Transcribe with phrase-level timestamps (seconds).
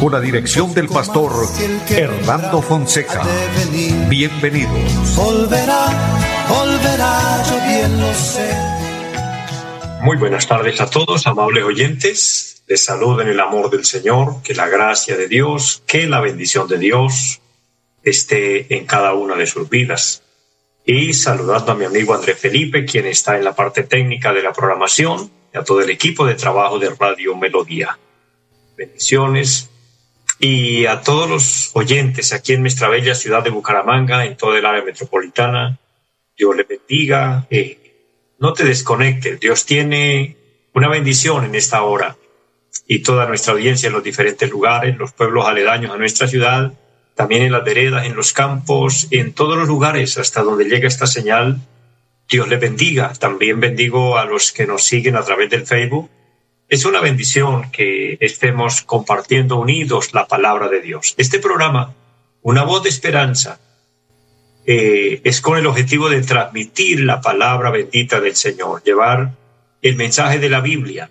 [0.00, 1.32] Con la dirección del pastor
[1.88, 3.22] Hernando Fonseca.
[4.08, 5.16] Bienvenidos.
[5.16, 5.86] Volverá,
[6.48, 8.50] volverá, yo bien lo sé.
[10.02, 14.54] Muy buenas tardes a todos, amables oyentes les saludo en el amor del Señor, que
[14.54, 17.40] la gracia de Dios, que la bendición de Dios
[18.02, 20.22] esté en cada una de sus vidas.
[20.86, 24.52] Y saludando a mi amigo André Felipe, quien está en la parte técnica de la
[24.52, 27.98] programación, y a todo el equipo de trabajo de Radio Melodía.
[28.76, 29.70] Bendiciones.
[30.38, 34.66] Y a todos los oyentes aquí en nuestra bella ciudad de Bucaramanga, en toda el
[34.66, 35.78] área metropolitana,
[36.36, 37.46] Dios le bendiga.
[37.50, 37.78] Eh,
[38.38, 40.36] no te desconectes, Dios tiene
[40.74, 42.16] una bendición en esta hora
[42.86, 46.72] y toda nuestra audiencia en los diferentes lugares, los pueblos aledaños a nuestra ciudad,
[47.14, 51.06] también en las veredas, en los campos, en todos los lugares hasta donde llega esta
[51.06, 51.60] señal.
[52.28, 53.12] Dios le bendiga.
[53.12, 56.10] También bendigo a los que nos siguen a través del Facebook.
[56.68, 61.14] Es una bendición que estemos compartiendo unidos la palabra de Dios.
[61.16, 61.94] Este programa,
[62.42, 63.58] Una voz de esperanza,
[64.66, 69.30] eh, es con el objetivo de transmitir la palabra bendita del Señor, llevar
[69.80, 71.10] el mensaje de la Biblia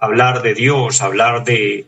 [0.00, 1.86] hablar de Dios, hablar de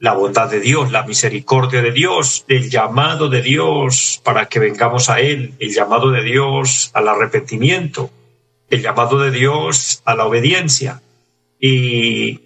[0.00, 5.08] la bondad de Dios, la misericordia de Dios, el llamado de Dios para que vengamos
[5.08, 8.10] a Él, el llamado de Dios al arrepentimiento,
[8.70, 11.02] el llamado de Dios a la obediencia.
[11.66, 12.40] Y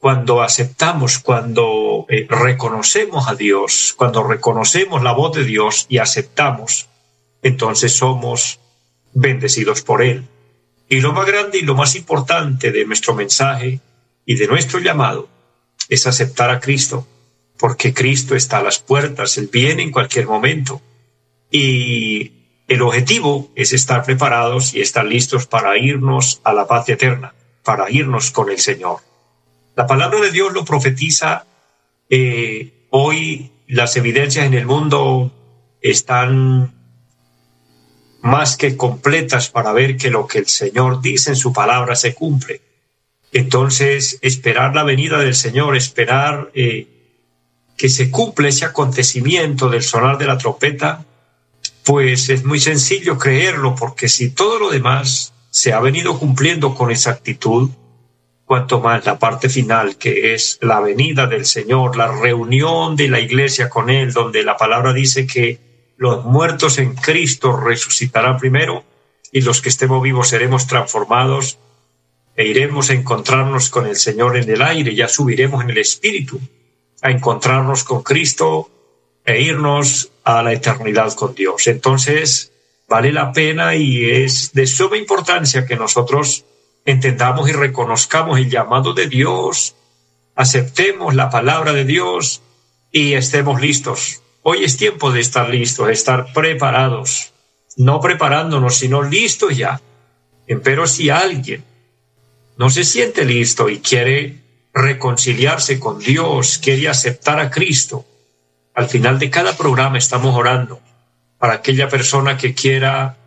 [0.00, 6.88] cuando aceptamos, cuando eh, reconocemos a Dios, cuando reconocemos la voz de Dios y aceptamos,
[7.40, 8.58] entonces somos
[9.12, 10.24] bendecidos por Él.
[10.88, 13.78] Y lo más grande y lo más importante de nuestro mensaje
[14.26, 15.28] y de nuestro llamado
[15.88, 17.06] es aceptar a Cristo,
[17.56, 20.82] porque Cristo está a las puertas, Él viene en cualquier momento.
[21.48, 22.32] Y
[22.66, 27.34] el objetivo es estar preparados y estar listos para irnos a la paz eterna,
[27.64, 28.98] para irnos con el Señor.
[29.74, 31.46] La palabra de Dios lo profetiza.
[32.08, 35.32] Eh, hoy las evidencias en el mundo
[35.80, 36.72] están
[38.22, 42.14] más que completas para ver que lo que el Señor dice en su palabra se
[42.14, 42.62] cumple.
[43.32, 46.86] Entonces, esperar la venida del Señor, esperar eh,
[47.76, 51.04] que se cumpla ese acontecimiento del sonar de la trompeta,
[51.84, 56.90] pues es muy sencillo creerlo, porque si todo lo demás se ha venido cumpliendo con
[56.90, 57.70] exactitud,
[58.44, 63.20] cuanto más la parte final, que es la venida del Señor, la reunión de la
[63.20, 65.60] iglesia con Él, donde la palabra dice que
[65.96, 68.82] los muertos en Cristo resucitarán primero
[69.30, 71.56] y los que estemos vivos seremos transformados
[72.34, 76.40] e iremos a encontrarnos con el Señor en el aire, ya subiremos en el Espíritu
[77.00, 78.70] a encontrarnos con Cristo
[79.24, 81.68] e irnos a la eternidad con Dios.
[81.68, 82.50] Entonces,
[82.88, 86.44] vale la pena y es de suma importancia que nosotros
[86.84, 89.74] entendamos y reconozcamos el llamado de Dios,
[90.34, 92.42] aceptemos la palabra de Dios
[92.92, 94.20] y estemos listos.
[94.42, 97.32] Hoy es tiempo de estar listos, de estar preparados,
[97.76, 99.80] no preparándonos, sino listos ya.
[100.62, 101.64] Pero si alguien
[102.58, 104.42] no se siente listo y quiere
[104.74, 108.04] reconciliarse con Dios, quiere aceptar a Cristo,
[108.74, 110.80] al final de cada programa estamos orando
[111.44, 113.18] para aquella persona que quiera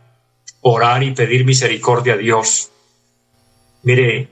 [0.61, 2.71] orar y pedir misericordia a Dios.
[3.83, 4.27] Mire,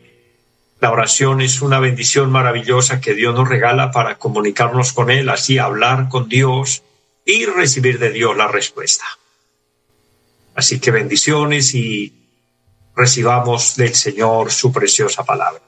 [0.79, 5.59] la oración es una bendición maravillosa que Dios nos regala para comunicarnos con Él, así
[5.59, 6.81] hablar con Dios
[7.27, 9.05] y recibir de Dios la respuesta.
[10.55, 12.11] Así que bendiciones y
[12.95, 15.61] recibamos del Señor su preciosa palabra.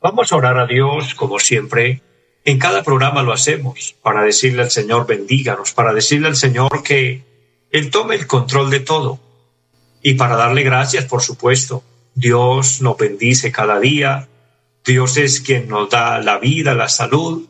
[0.00, 2.02] Vamos a orar a Dios, como siempre,
[2.44, 7.33] en cada programa lo hacemos, para decirle al Señor bendíganos, para decirle al Señor que
[7.74, 9.18] Él tome el control de todo.
[10.00, 11.82] Y para darle gracias, por supuesto.
[12.14, 14.28] Dios nos bendice cada día,
[14.84, 17.48] Dios es quien nos da la vida, la salud.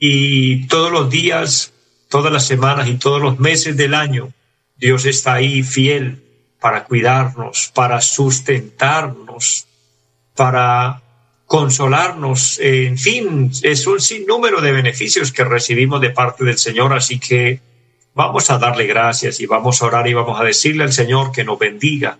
[0.00, 1.72] Y todos los días,
[2.08, 4.32] todas las semanas y todos los meses del año,
[4.76, 6.24] Dios está ahí fiel
[6.60, 9.68] para cuidarnos, para sustentarnos,
[10.34, 11.02] para
[11.46, 17.20] consolarnos, en fin, es un sinnúmero de beneficios que recibimos de parte del Señor, así
[17.20, 17.60] que
[18.14, 21.44] vamos a darle gracias y vamos a orar y vamos a decirle al Señor que
[21.44, 22.18] nos bendiga.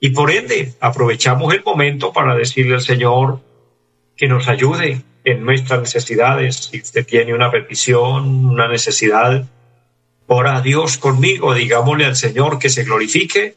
[0.00, 3.40] Y por ende, aprovechamos el momento para decirle al Señor
[4.16, 6.68] que nos ayude en nuestras necesidades.
[6.70, 9.46] Si usted tiene una petición, una necesidad,
[10.26, 13.56] ora a Dios conmigo, digámosle al Señor que se glorifique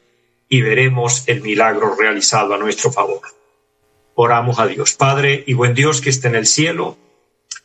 [0.50, 3.22] y veremos el milagro realizado a nuestro favor.
[4.16, 4.94] Oramos a Dios.
[4.94, 6.98] Padre y buen Dios que está en el cielo,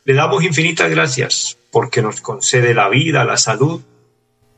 [0.05, 3.81] le damos infinitas gracias porque nos concede la vida, la salud,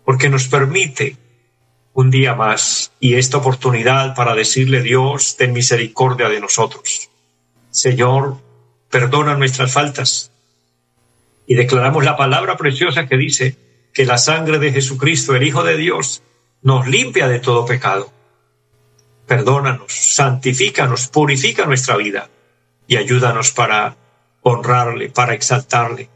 [0.09, 1.17] porque nos permite
[1.93, 7.11] un día más y esta oportunidad para decirle Dios, ten misericordia de nosotros.
[7.69, 8.37] Señor,
[8.89, 10.31] perdona nuestras faltas.
[11.45, 13.55] Y declaramos la palabra preciosa que dice
[13.93, 16.23] que la sangre de Jesucristo, el Hijo de Dios,
[16.63, 18.11] nos limpia de todo pecado.
[19.27, 22.31] Perdónanos, santifícanos, purifica nuestra vida
[22.87, 23.95] y ayúdanos para
[24.41, 26.09] honrarle, para exaltarle.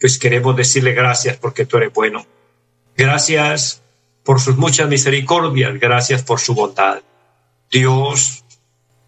[0.00, 2.24] Pues queremos decirle gracias porque tú eres bueno.
[2.96, 3.82] Gracias
[4.24, 7.00] por sus muchas misericordias, gracias por su bondad.
[7.70, 8.44] Dios,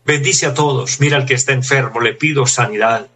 [0.04, 1.00] bendice a todos.
[1.00, 3.08] Mira al que está enfermo, le pido sanidad.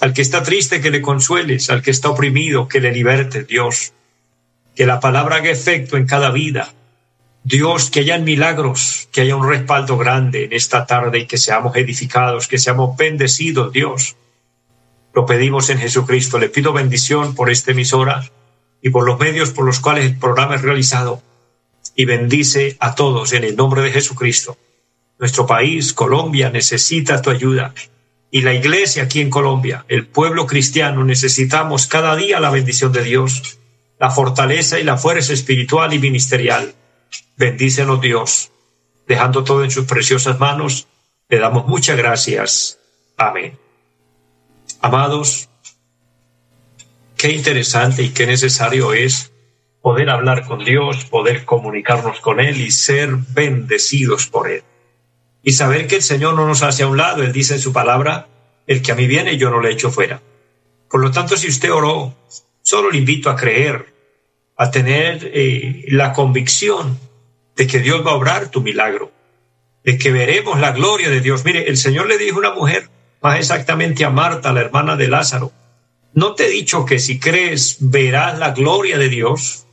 [0.00, 1.70] Al que está triste, que le consueles.
[1.70, 3.92] Al que está oprimido, que le liberte, Dios.
[4.76, 6.72] Que la palabra haga efecto en cada vida.
[7.42, 11.74] Dios, que hayan milagros, que haya un respaldo grande en esta tarde y que seamos
[11.76, 14.16] edificados, que seamos bendecidos, Dios.
[15.14, 16.38] Lo pedimos en Jesucristo.
[16.38, 18.30] Le pido bendición por esta emisora
[18.82, 21.22] y por los medios por los cuales el programa es realizado.
[21.94, 24.56] Y bendice a todos en el nombre de Jesucristo.
[25.18, 27.74] Nuestro país, Colombia, necesita tu ayuda.
[28.30, 33.02] Y la iglesia aquí en Colombia, el pueblo cristiano, necesitamos cada día la bendición de
[33.02, 33.58] Dios,
[33.98, 36.74] la fortaleza y la fuerza espiritual y ministerial.
[37.36, 38.50] Bendícenos Dios.
[39.08, 40.86] Dejando todo en sus preciosas manos,
[41.28, 42.78] le damos muchas gracias.
[43.16, 43.58] Amén.
[44.80, 45.48] Amados,
[47.18, 49.32] qué interesante y qué necesario es
[49.82, 54.62] poder hablar con Dios, poder comunicarnos con Él y ser bendecidos por Él.
[55.42, 57.72] Y saber que el Señor no nos hace a un lado, Él dice en su
[57.72, 58.28] palabra,
[58.66, 60.22] el que a mí viene yo no le echo fuera.
[60.88, 62.14] Por lo tanto, si usted oró,
[62.62, 63.92] solo le invito a creer,
[64.56, 66.98] a tener eh, la convicción
[67.56, 69.10] de que Dios va a obrar tu milagro,
[69.84, 71.44] de que veremos la gloria de Dios.
[71.44, 72.88] Mire, el Señor le dijo a una mujer,
[73.20, 75.52] más exactamente a Marta, la hermana de Lázaro,
[76.18, 79.66] ¿no te he dicho que si crees verás la gloria de Dios?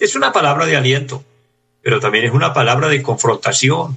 [0.00, 1.24] Es una palabra de aliento,
[1.80, 3.96] pero también es una palabra de confrontación.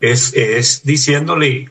[0.00, 1.70] Es, es diciéndole,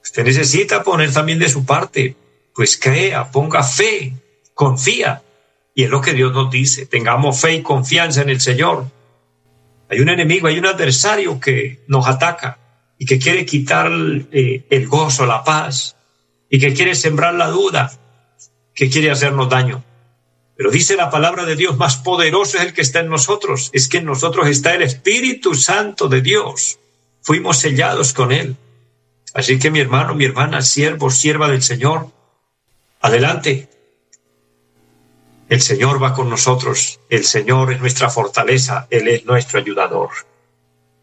[0.00, 2.14] usted necesita poner también de su parte,
[2.54, 4.14] pues crea, ponga fe,
[4.54, 5.24] confía.
[5.74, 8.86] Y es lo que Dios nos dice, tengamos fe y confianza en el Señor.
[9.90, 12.58] Hay un enemigo, hay un adversario que nos ataca
[12.96, 13.90] y que quiere quitar
[14.30, 15.96] eh, el gozo, la paz,
[16.50, 17.92] y que quiere sembrar la duda,
[18.74, 19.84] que quiere hacernos daño.
[20.56, 23.88] Pero dice la palabra de Dios, más poderoso es el que está en nosotros, es
[23.88, 26.80] que en nosotros está el Espíritu Santo de Dios.
[27.20, 28.56] Fuimos sellados con Él.
[29.34, 32.08] Así que mi hermano, mi hermana, siervo, sierva del Señor,
[33.00, 33.68] adelante.
[35.48, 40.10] El Señor va con nosotros, el Señor es nuestra fortaleza, Él es nuestro ayudador.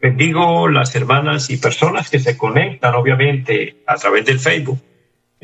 [0.00, 4.78] Bendigo las hermanas y personas que se conectan, obviamente, a través del Facebook.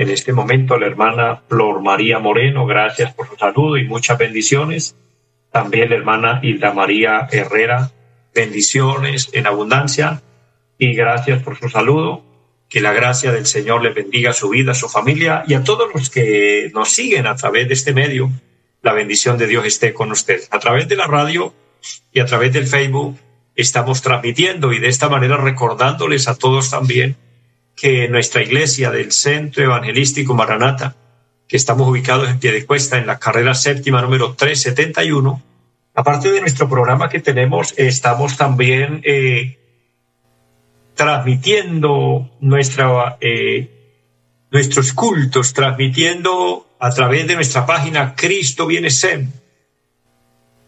[0.02, 4.96] En este momento, la hermana Flor María Moreno, gracias por su saludo y muchas bendiciones.
[5.52, 7.92] También la hermana Hilda María Herrera,
[8.34, 10.20] bendiciones en abundancia
[10.76, 12.24] y gracias por su saludo.
[12.68, 16.10] Que la gracia del Señor le bendiga su vida, su familia y a todos los
[16.10, 18.28] que nos siguen a través de este medio.
[18.82, 20.48] La bendición de Dios esté con ustedes.
[20.50, 21.54] A través de la radio
[22.12, 23.16] y a través del Facebook
[23.54, 27.16] estamos transmitiendo y de esta manera recordándoles a todos también
[27.76, 30.94] que nuestra iglesia del Centro Evangelístico Maranata,
[31.48, 35.42] que estamos ubicados en pie de cuesta en la carrera séptima número 371,
[35.94, 39.58] aparte de nuestro programa que tenemos, estamos también eh,
[40.94, 43.70] transmitiendo nuestra, eh,
[44.50, 49.42] nuestros cultos, transmitiendo a través de nuestra página Cristo Viene Sem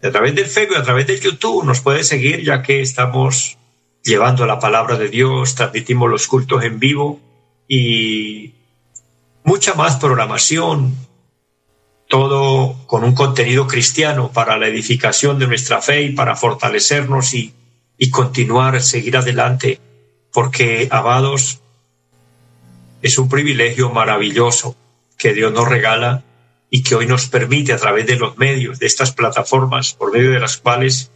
[0.07, 3.57] a través del Facebook, a través de YouTube, nos puede seguir ya que estamos
[4.05, 7.19] llevando la palabra de Dios, transmitimos los cultos en vivo
[7.67, 8.53] y
[9.43, 10.95] mucha más programación,
[12.07, 17.55] todo con un contenido cristiano para la edificación de nuestra fe y para fortalecernos y,
[17.97, 19.79] y continuar, seguir adelante,
[20.31, 21.61] porque, amados,
[23.01, 24.75] es un privilegio maravilloso
[25.17, 26.23] que Dios nos regala
[26.69, 30.29] y que hoy nos permite a través de los medios, de estas plataformas, por medio
[30.29, 31.09] de las cuales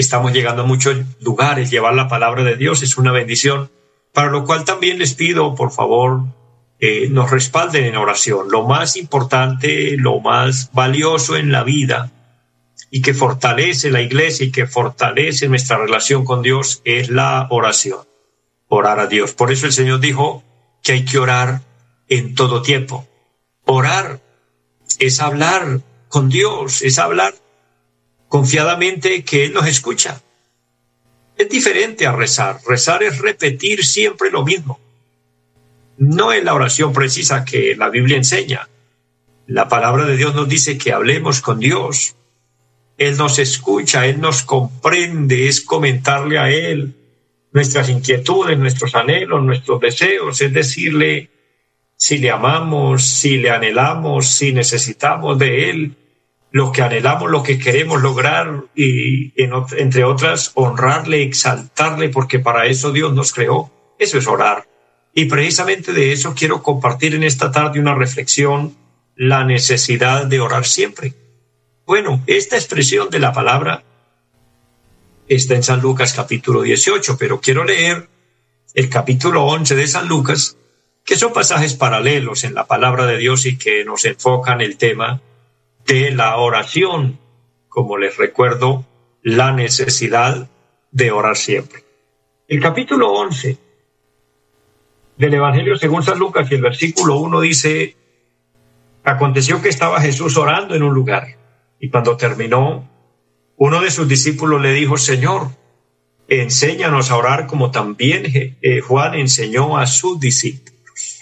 [0.00, 3.70] estamos llegando a muchos lugares, llevar la palabra de Dios es una bendición,
[4.12, 6.24] para lo cual también les pido, por favor,
[6.80, 8.50] eh, nos respalden en oración.
[8.50, 12.10] Lo más importante, lo más valioso en la vida
[12.90, 18.00] y que fortalece la iglesia y que fortalece nuestra relación con Dios es la oración,
[18.68, 19.32] orar a Dios.
[19.32, 20.42] Por eso el Señor dijo
[20.82, 21.60] que hay que orar
[22.08, 23.06] en todo tiempo.
[23.64, 24.20] Orar
[24.98, 27.34] es hablar con Dios, es hablar
[28.30, 30.22] confiadamente que Él nos escucha.
[31.36, 32.60] Es diferente a rezar.
[32.64, 34.78] Rezar es repetir siempre lo mismo.
[35.98, 38.68] No es la oración precisa que la Biblia enseña.
[39.48, 42.14] La palabra de Dios nos dice que hablemos con Dios.
[42.96, 46.94] Él nos escucha, Él nos comprende, es comentarle a Él
[47.50, 51.30] nuestras inquietudes, nuestros anhelos, nuestros deseos, es decirle
[51.96, 55.96] si le amamos, si le anhelamos, si necesitamos de Él,
[56.52, 62.92] lo que anhelamos, lo que queremos lograr y, entre otras, honrarle, exaltarle, porque para eso
[62.92, 63.70] Dios nos creó.
[63.98, 64.66] Eso es orar.
[65.14, 68.76] Y precisamente de eso quiero compartir en esta tarde una reflexión,
[69.14, 71.14] la necesidad de orar siempre.
[71.86, 73.84] Bueno, esta expresión de la palabra
[75.28, 78.08] está en San Lucas capítulo 18, pero quiero leer
[78.74, 80.56] el capítulo 11 de San Lucas,
[81.04, 85.20] que son pasajes paralelos en la palabra de Dios y que nos enfocan el tema
[85.86, 87.18] de la oración,
[87.68, 88.84] como les recuerdo,
[89.22, 90.48] la necesidad
[90.90, 91.84] de orar siempre.
[92.48, 93.58] El capítulo 11
[95.16, 97.96] del Evangelio según San Lucas y el versículo 1 dice,
[99.04, 101.36] aconteció que estaba Jesús orando en un lugar
[101.78, 102.88] y cuando terminó,
[103.56, 105.48] uno de sus discípulos le dijo, Señor,
[106.28, 111.20] enséñanos a orar como también eh, Juan enseñó a sus discípulos.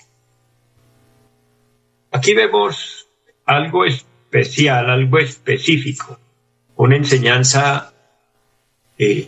[2.11, 3.09] Aquí vemos
[3.45, 3.85] algo
[4.29, 6.19] especial, algo específico,
[6.77, 7.95] una enseñanza
[8.99, 9.27] eh,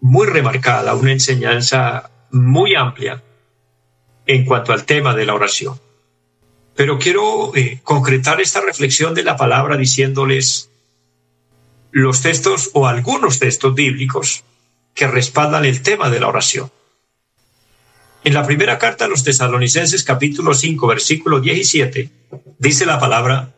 [0.00, 3.22] muy remarcada, una enseñanza muy amplia
[4.24, 5.80] en cuanto al tema de la oración.
[6.76, 10.70] Pero quiero eh, concretar esta reflexión de la palabra diciéndoles
[11.90, 14.44] los textos o algunos textos bíblicos
[14.94, 16.70] que respaldan el tema de la oración.
[18.22, 22.10] En la primera carta a los tesalonicenses capítulo 5 versículo 17
[22.58, 23.55] dice la palabra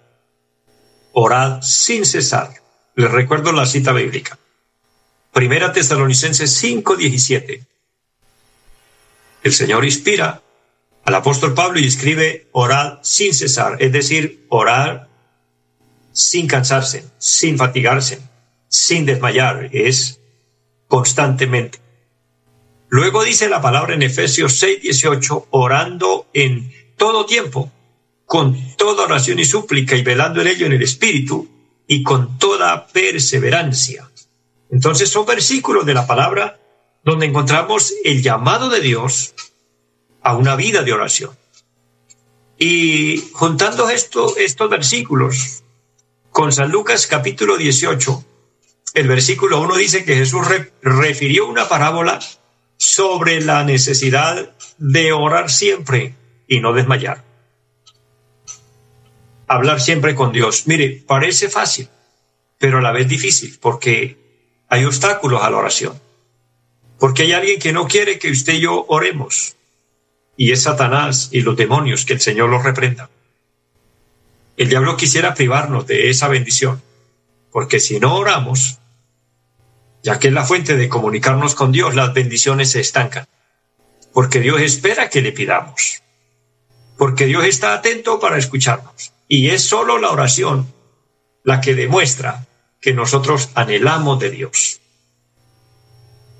[1.12, 2.54] orad sin cesar.
[2.94, 4.38] Les recuerdo la cita bíblica.
[5.32, 7.66] Primera Tesalonicenses 5, 17.
[9.42, 10.42] El Señor inspira
[11.04, 15.08] al apóstol Pablo y escribe orad sin cesar, es decir, orar
[16.12, 18.20] sin cansarse, sin fatigarse,
[18.68, 20.20] sin desmayar, es
[20.88, 21.78] constantemente.
[22.88, 27.70] Luego dice la palabra en Efesios 6, 18, orando en todo tiempo
[28.28, 31.48] con toda oración y súplica y velando en ello en el Espíritu
[31.86, 34.10] y con toda perseverancia.
[34.70, 36.60] Entonces son versículos de la palabra
[37.02, 39.34] donde encontramos el llamado de Dios
[40.20, 41.30] a una vida de oración.
[42.58, 45.62] Y juntando esto, estos versículos
[46.30, 48.24] con San Lucas capítulo 18,
[48.92, 50.46] el versículo 1 dice que Jesús
[50.82, 52.20] refirió una parábola
[52.76, 56.14] sobre la necesidad de orar siempre
[56.46, 57.27] y no desmayar
[59.48, 60.66] hablar siempre con Dios.
[60.66, 61.88] Mire, parece fácil,
[62.58, 64.16] pero a la vez difícil, porque
[64.68, 66.00] hay obstáculos a la oración.
[66.98, 69.56] Porque hay alguien que no quiere que usted y yo oremos,
[70.36, 73.10] y es Satanás y los demonios, que el Señor los reprenda.
[74.56, 76.82] El diablo quisiera privarnos de esa bendición,
[77.52, 78.78] porque si no oramos,
[80.02, 83.26] ya que es la fuente de comunicarnos con Dios, las bendiciones se estancan,
[84.12, 86.02] porque Dios espera que le pidamos,
[86.96, 89.12] porque Dios está atento para escucharnos.
[89.28, 90.72] Y es solo la oración
[91.44, 92.46] la que demuestra
[92.80, 94.80] que nosotros anhelamos de Dios.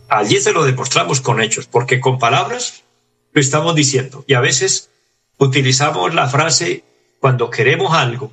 [0.08, 2.84] Allí se lo demostramos con hechos, porque con palabras
[3.32, 4.24] lo estamos diciendo.
[4.26, 4.90] Y a veces
[5.36, 6.82] utilizamos la frase
[7.20, 8.32] cuando queremos algo.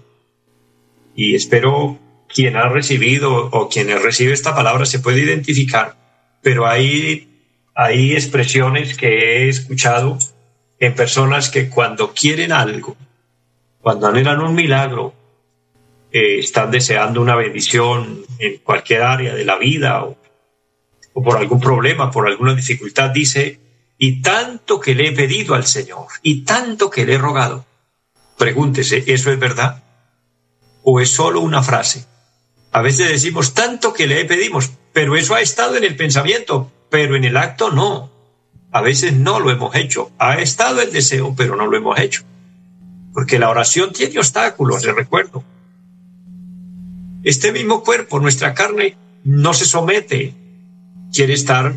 [1.15, 1.99] Y espero
[2.33, 5.95] quien ha recibido o quien recibe esta palabra se puede identificar.
[6.41, 7.41] Pero hay,
[7.73, 9.07] hay expresiones que
[9.45, 10.17] he escuchado
[10.79, 12.95] en personas que cuando quieren algo,
[13.85, 15.13] cuando anhelan un milagro,
[16.11, 20.17] eh, están deseando una bendición en cualquier área de la vida o,
[21.13, 23.59] o por algún problema, por alguna dificultad, dice,
[23.99, 27.63] y tanto que le he pedido al Señor, y tanto que le he rogado.
[28.39, 29.83] Pregúntese, ¿eso es verdad?
[30.81, 32.07] ¿O es solo una frase?
[32.71, 37.15] A veces decimos tanto que le pedimos, pero eso ha estado en el pensamiento, pero
[37.15, 38.09] en el acto no.
[38.71, 40.09] A veces no lo hemos hecho.
[40.17, 42.23] Ha estado el deseo, pero no lo hemos hecho
[43.15, 45.41] porque la oración tiene obstáculos, le recuerdo.
[47.23, 50.35] Este mismo cuerpo, nuestra carne, no se somete,
[51.13, 51.73] quiere estar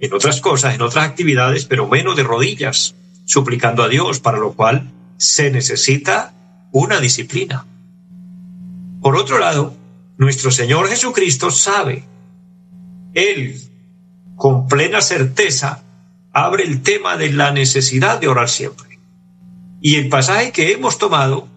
[0.00, 4.54] en otras cosas, en otras actividades, pero menos de rodillas, suplicando a Dios, para lo
[4.54, 6.34] cual se necesita
[6.72, 7.64] una disciplina.
[9.00, 9.76] Por otro lado,
[10.18, 12.02] nuestro Señor Jesucristo sabe,
[13.14, 13.62] Él
[14.34, 15.84] con plena certeza
[16.32, 18.89] abre el tema de la necesidad de orar siempre.
[19.80, 21.48] Y el pasaje que hemos tomado,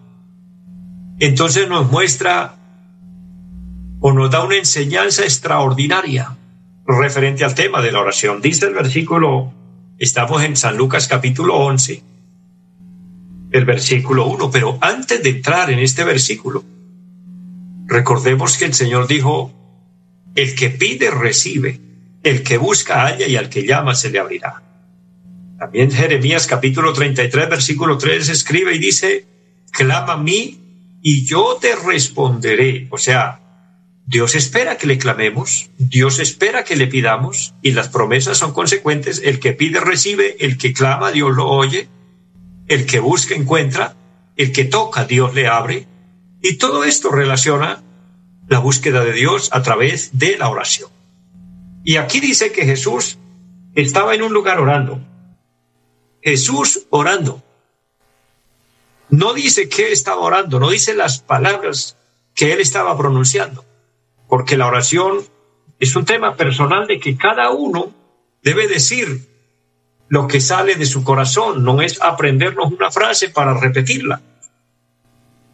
[1.18, 2.56] entonces nos muestra
[4.00, 6.36] o nos da una enseñanza extraordinaria
[6.86, 8.40] referente al tema de la oración.
[8.40, 9.52] Dice el versículo,
[9.98, 12.02] estamos en San Lucas capítulo 11,
[13.50, 16.64] el versículo 1, pero antes de entrar en este versículo,
[17.86, 19.52] recordemos que el Señor dijo,
[20.34, 21.80] el que pide recibe,
[22.22, 24.62] el que busca halla y al que llama se le abrirá.
[25.64, 29.24] También Jeremías capítulo 33, versículo 3 escribe y dice,
[29.72, 32.86] clama a mí y yo te responderé.
[32.90, 33.40] O sea,
[34.04, 39.22] Dios espera que le clamemos, Dios espera que le pidamos y las promesas son consecuentes.
[39.24, 41.88] El que pide recibe, el que clama Dios lo oye,
[42.68, 43.96] el que busca encuentra,
[44.36, 45.86] el que toca Dios le abre.
[46.42, 47.82] Y todo esto relaciona
[48.48, 50.90] la búsqueda de Dios a través de la oración.
[51.84, 53.16] Y aquí dice que Jesús
[53.74, 55.00] estaba en un lugar orando.
[56.24, 57.42] Jesús orando.
[59.10, 61.98] No dice que estaba orando, no dice las palabras
[62.34, 63.64] que él estaba pronunciando,
[64.26, 65.18] porque la oración
[65.78, 67.92] es un tema personal de que cada uno
[68.42, 69.28] debe decir
[70.08, 74.22] lo que sale de su corazón, no es aprendernos una frase para repetirla.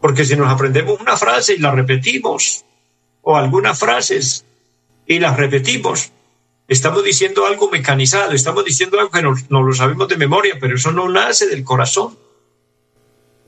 [0.01, 2.65] Porque si nos aprendemos una frase y la repetimos,
[3.23, 4.47] o algunas frases
[5.07, 6.13] y las repetimos,
[6.71, 10.93] estamos diciendo algo mecanizado, estamos diciendo algo que no, lo sabemos de memoria, pero eso
[10.93, 12.17] no nace del corazón.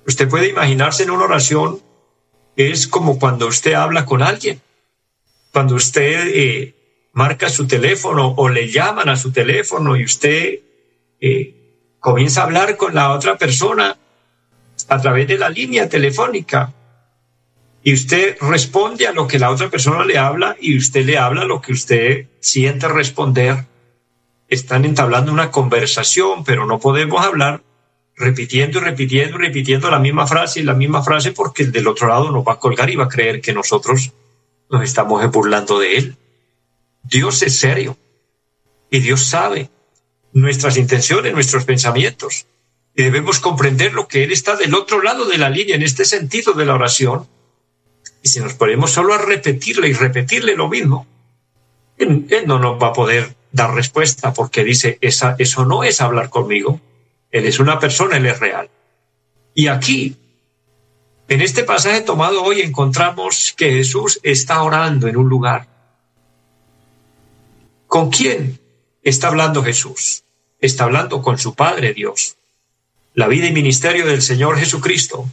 [0.05, 1.81] Usted puede imaginarse en una oración,
[2.57, 4.61] es como cuando usted habla con alguien,
[5.53, 6.75] cuando usted eh,
[7.13, 10.59] marca su teléfono o le llaman a su teléfono y usted
[11.21, 13.97] eh, comienza a hablar con la otra persona
[14.89, 16.75] a través de la línea telefónica
[17.85, 21.45] y usted responde a lo que la otra persona le habla y usted le habla
[21.45, 23.67] lo que usted siente responder.
[24.49, 27.63] Están entablando una conversación, pero no podemos hablar
[28.15, 31.89] repitiendo y repitiendo y repitiendo la misma frase y la misma frase porque el del
[31.89, 34.13] otro lado nos va a colgar y va a creer que nosotros
[34.71, 36.17] nos estamos burlando de él.
[37.03, 37.97] Dios es serio
[38.91, 39.71] y Dios sabe
[40.33, 42.47] nuestras intenciones, nuestros pensamientos.
[42.95, 46.05] Y debemos comprender lo que Él está del otro lado de la línea en este
[46.05, 47.27] sentido de la oración
[48.23, 51.07] y si nos ponemos solo a repetirle y repetirle lo mismo,
[51.99, 56.81] él, no nos va a poder dar respuesta porque dice, eso no es hablar conmigo.
[57.31, 58.71] Él es una persona, Él es real.
[59.55, 60.17] Y aquí,
[61.29, 65.67] en este pasaje tomado hoy, encontramos que Jesús está orando en un lugar.
[67.87, 68.59] ¿Con quién
[69.03, 70.25] está hablando Jesús?
[70.61, 72.37] Está hablando con su Padre Dios.
[73.15, 75.29] La vida y ministerio del Señor Jesucristo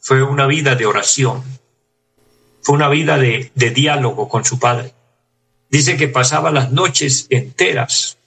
[0.00, 1.42] fue una vida de oración,
[2.62, 4.92] fue una vida de, diálogo con su padre.
[5.70, 8.18] Dice que pasaba las noches enteras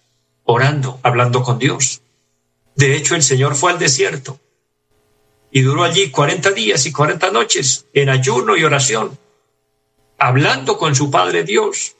[0.44, 2.02] orando, hablando con Dios.
[2.76, 4.40] De hecho, el Señor fue al desierto
[5.52, 9.18] y duró allí 40 días y 40 noches en ayuno y oración,
[10.18, 11.96] hablando con su Padre Dios.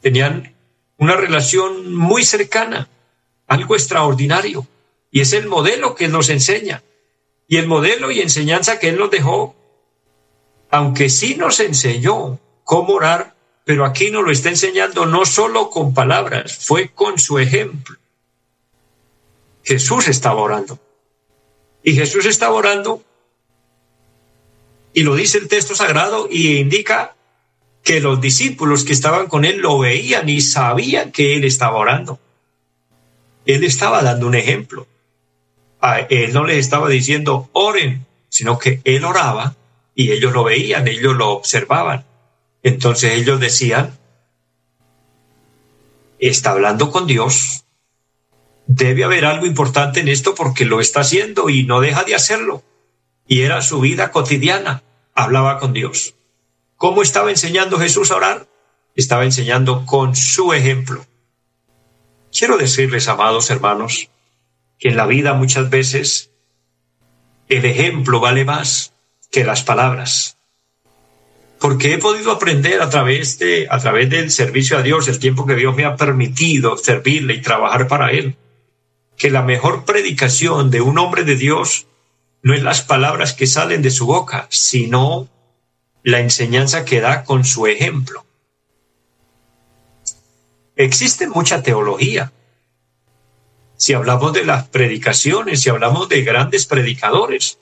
[0.00, 0.54] Tenían
[0.96, 2.88] una relación muy cercana,
[3.46, 4.66] algo extraordinario,
[5.10, 6.82] y es el modelo que nos enseña,
[7.46, 9.54] y el modelo y enseñanza que Él nos dejó
[10.70, 15.94] aunque sí nos enseñó cómo orar, pero aquí nos lo está enseñando no solo con
[15.94, 17.96] palabras, fue con su ejemplo.
[19.64, 20.78] Jesús estaba orando.
[21.82, 23.02] Y Jesús estaba orando,
[24.92, 27.14] y lo dice el texto sagrado, y indica
[27.82, 32.18] que los discípulos que estaban con él lo veían y sabían que él estaba orando.
[33.46, 34.86] Él estaba dando un ejemplo.
[35.80, 39.56] A él no les estaba diciendo oren, sino que él oraba
[40.00, 42.06] y ellos lo veían, ellos lo observaban.
[42.62, 43.98] Entonces ellos decían,
[46.18, 47.66] está hablando con Dios,
[48.66, 52.62] debe haber algo importante en esto porque lo está haciendo y no deja de hacerlo.
[53.28, 54.82] Y era su vida cotidiana,
[55.14, 56.14] hablaba con Dios.
[56.76, 58.48] ¿Cómo estaba enseñando Jesús a orar?
[58.96, 61.04] Estaba enseñando con su ejemplo.
[62.32, 64.08] Quiero decirles, amados hermanos,
[64.78, 66.30] que en la vida muchas veces
[67.50, 68.89] el ejemplo vale más
[69.30, 70.36] que las palabras.
[71.58, 75.46] Porque he podido aprender a través, de, a través del servicio a Dios, el tiempo
[75.46, 78.36] que Dios me ha permitido servirle y trabajar para Él,
[79.16, 81.86] que la mejor predicación de un hombre de Dios
[82.42, 85.28] no es las palabras que salen de su boca, sino
[86.02, 88.24] la enseñanza que da con su ejemplo.
[90.76, 92.32] Existe mucha teología.
[93.76, 97.59] Si hablamos de las predicaciones, si hablamos de grandes predicadores,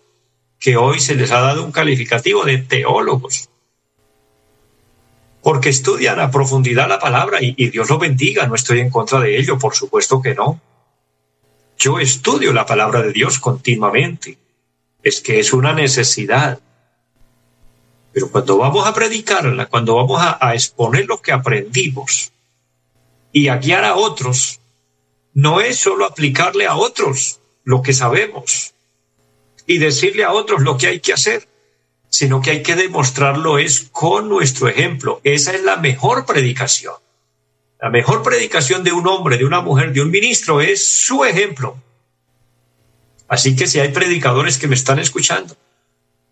[0.59, 3.49] que hoy se les ha dado un calificativo de teólogos,
[5.43, 9.39] porque estudian a profundidad la palabra y, Dios lo bendiga, no estoy en contra de
[9.39, 10.61] ello, por supuesto que no.
[11.79, 14.37] Yo estudio la palabra de Dios continuamente,
[15.03, 16.59] es que es una necesidad.
[18.13, 22.33] Pero cuando vamos a predicarla, cuando vamos a, a exponer lo que aprendimos,
[23.31, 24.59] y a guiar a otros
[25.35, 28.75] no es solo aplicarle a otros lo que sabemos
[29.69, 31.47] y decirle a otros lo que hay que hacer,
[32.09, 35.21] sino que hay que demostrarlo es con nuestro ejemplo.
[35.25, 36.95] Esa es la mejor predicación.
[37.79, 41.77] La mejor predicación de un hombre, de una mujer, de un ministro es su ejemplo.
[43.29, 45.55] Así que si hay predicadores que me están escuchando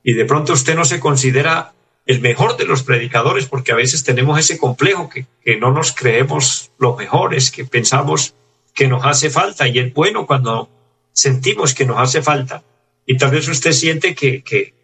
[0.03, 1.75] y de pronto usted no se considera
[2.07, 5.93] el mejor de los predicadores porque a veces tenemos ese complejo que, que no nos
[5.93, 8.33] creemos los mejores, que pensamos
[8.75, 10.71] que nos hace falta y es bueno cuando
[11.13, 12.63] sentimos que nos hace falta
[13.07, 14.75] y tal vez usted siente que, que,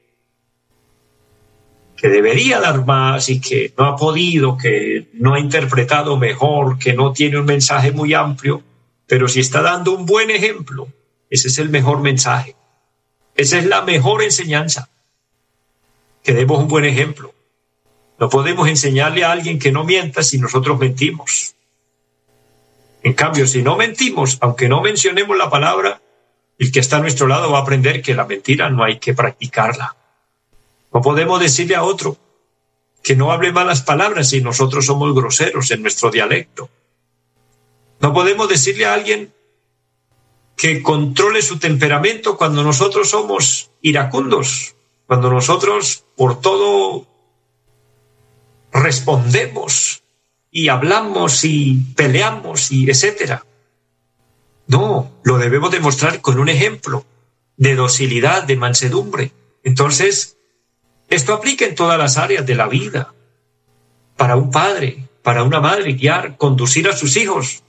[2.03, 7.13] debería dar más y que no ha podido, que no ha interpretado mejor, que no
[7.13, 8.61] tiene un mensaje muy amplio,
[9.07, 10.89] pero si está dando un buen ejemplo,
[11.31, 12.57] ese es el mejor mensaje.
[13.37, 14.91] Esa es la mejor enseñanza.
[16.25, 17.33] Que demos un buen ejemplo.
[18.19, 21.55] No podemos enseñarle a alguien que no mienta si nosotros mentimos.
[23.05, 26.02] En cambio, si no mentimos, aunque no mencionemos la palabra,
[26.63, 29.15] el que está a nuestro lado va a aprender que la mentira no hay que
[29.15, 29.97] practicarla.
[30.95, 32.17] No podemos decirle a otro
[33.03, 36.71] que no hable malas palabras si nosotros somos groseros en nuestro dialecto.
[37.99, 39.33] No podemos decirle a alguien
[40.57, 44.77] que controle su temperamento cuando nosotros somos iracundos,
[45.09, 47.09] cuando nosotros por todo
[48.73, 50.05] respondemos
[50.53, 53.45] y hablamos y peleamos y etcétera.
[54.73, 57.05] No, lo debemos demostrar con un ejemplo
[57.59, 59.31] de docilidad, de mansedumbre.
[59.65, 60.39] Entonces,
[61.11, 63.13] esto aplica en todas las áreas de la vida.
[64.17, 67.65] Para un padre, para una madre, guiar, conducir a sus hijos,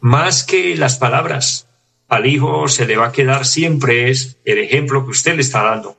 [0.00, 1.66] más que las palabras.
[2.08, 5.62] Al hijo se le va a quedar siempre es el ejemplo que usted le está
[5.62, 5.96] dando.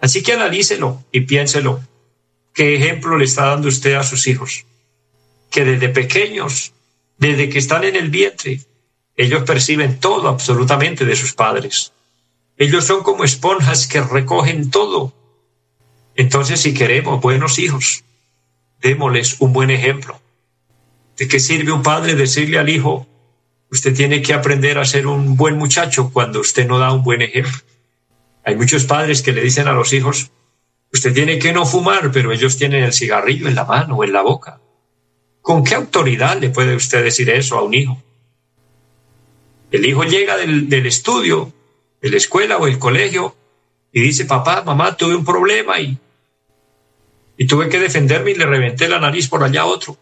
[0.00, 1.82] Así que analícelo y piénselo.
[2.54, 4.64] ¿Qué ejemplo le está dando usted a sus hijos?
[5.50, 6.72] Que desde pequeños,
[7.18, 8.62] desde que están en el vientre,
[9.16, 11.92] ellos perciben todo absolutamente de sus padres.
[12.56, 15.12] Ellos son como esponjas que recogen todo.
[16.16, 18.04] Entonces, si queremos buenos hijos,
[18.80, 20.20] démosles un buen ejemplo.
[21.16, 23.06] ¿De qué sirve un padre decirle al hijo,
[23.70, 27.22] usted tiene que aprender a ser un buen muchacho cuando usted no da un buen
[27.22, 27.60] ejemplo?
[28.44, 30.30] Hay muchos padres que le dicen a los hijos,
[30.92, 34.12] usted tiene que no fumar, pero ellos tienen el cigarrillo en la mano o en
[34.12, 34.60] la boca.
[35.40, 38.02] ¿Con qué autoridad le puede usted decir eso a un hijo?
[39.74, 41.52] El hijo llega del, estudio,
[42.00, 43.34] de la escuela o el colegio,
[43.90, 45.98] y dice, papá, mamá, tuve un problema y,
[47.48, 49.98] tuve que defenderme y le reventé la nariz por allá a otro.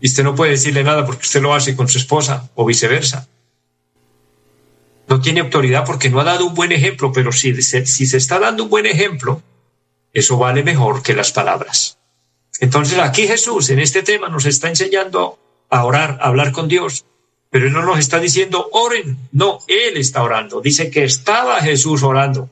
[0.00, 3.28] Y usted no puede decirle nada porque usted lo hace con su esposa o viceversa.
[5.06, 8.40] No tiene autoridad porque no ha dado un buen ejemplo, pero si si se está
[8.40, 9.44] dando un buen ejemplo,
[10.12, 11.98] eso vale mejor que las palabras.
[12.58, 15.38] Entonces aquí Jesús en este tema nos está enseñando
[15.70, 17.04] a orar, a hablar con Dios,
[17.50, 20.60] pero él no nos está diciendo oren, no, él está orando.
[20.60, 22.50] Dice que estaba Jesús orando.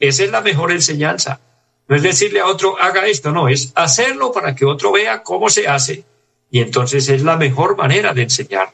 [0.00, 1.40] Esa es la mejor enseñanza.
[1.86, 5.50] No es decirle a otro haga esto, no, es hacerlo para que otro vea cómo
[5.50, 6.04] se hace
[6.50, 8.72] y entonces es la mejor manera de enseñar.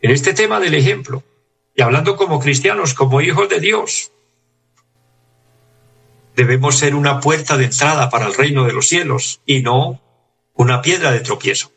[0.00, 1.22] En este tema del ejemplo,
[1.74, 4.12] y hablando como cristianos, como hijos de Dios,
[6.36, 10.00] debemos ser una puerta de entrada para el reino de los cielos y no
[10.54, 11.73] una piedra de tropiezo.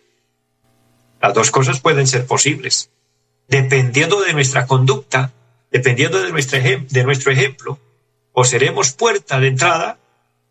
[1.21, 2.89] Las dos cosas pueden ser posibles.
[3.47, 5.33] Dependiendo de nuestra conducta,
[5.71, 7.79] dependiendo de nuestro, de nuestro ejemplo,
[8.33, 9.99] o seremos puerta de entrada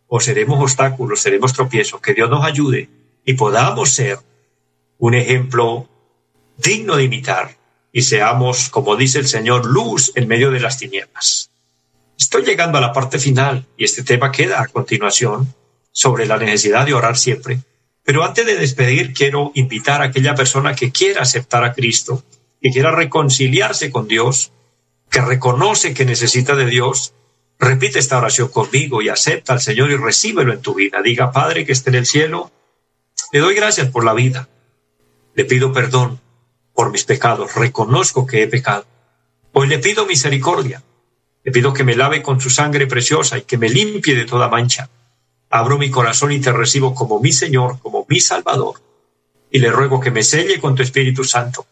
[0.08, 2.00] o seremos obstáculos, seremos tropiezos.
[2.00, 2.88] Que Dios nos ayude
[3.24, 4.18] y podamos ser
[4.98, 5.88] un ejemplo
[6.56, 7.56] digno de imitar
[7.92, 11.50] y seamos, como dice el Señor, luz en medio de las tinieblas.
[12.18, 15.54] Estoy llegando a la parte final y este tema queda a continuación
[15.92, 17.60] sobre la necesidad de orar siempre
[18.06, 22.22] pero antes de despedir, quiero invitar a aquella persona que quiera aceptar a Cristo,
[22.62, 24.52] que quiera reconciliarse con Dios,
[25.10, 27.14] que reconoce que necesita de Dios,
[27.58, 31.02] repite esta oración conmigo y acepta al Señor y recíbelo en tu vida.
[31.02, 32.52] Diga, Padre que esté en el cielo,
[33.32, 34.48] le doy gracias por la vida.
[35.34, 36.20] Le pido perdón
[36.74, 37.56] por mis pecados.
[37.56, 38.86] Reconozco que he pecado.
[39.50, 40.80] Hoy le pido misericordia.
[41.42, 44.48] Le pido que me lave con su sangre preciosa y que me limpie de toda
[44.48, 44.90] mancha
[45.50, 48.80] abro mi corazón y te recibo como mi Señor, como mi Salvador.
[49.50, 51.66] Y le ruego que me selle con tu Espíritu Santo,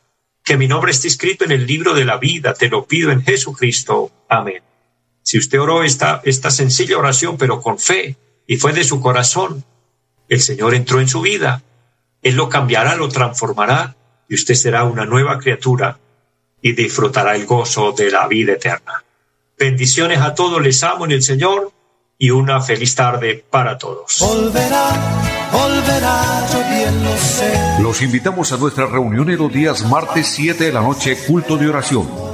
[0.44, 3.22] que mi nombre esté escrito en el libro de la vida, te lo pido en
[3.22, 4.10] Jesucristo.
[4.28, 4.62] Amén.
[5.22, 9.64] Si usted oró esta, esta sencilla oración, pero con fe, y fue de su corazón,
[10.28, 11.62] el Señor entró en su vida,
[12.22, 13.96] Él lo cambiará, lo transformará,
[14.28, 15.98] y usted será una nueva criatura
[16.62, 19.04] y disfrutará el gozo de la vida eterna.
[19.58, 21.73] Bendiciones a todos, les amo en el Señor
[22.18, 24.18] y una feliz tarde para todos.
[24.20, 24.90] Volverá,
[25.52, 27.82] volverá, yo bien lo sé.
[27.82, 31.68] Los invitamos a nuestra reunión en los días martes 7 de la noche, culto de
[31.68, 32.33] oración